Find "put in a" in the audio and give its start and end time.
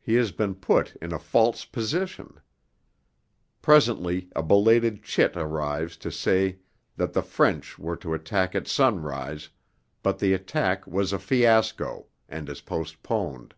0.54-1.18